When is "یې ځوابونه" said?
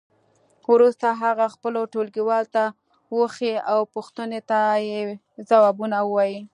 4.87-5.97